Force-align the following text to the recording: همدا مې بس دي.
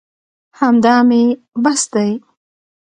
همدا 0.59 0.95
مې 1.09 1.23
بس 1.63 1.81
دي. 1.93 2.09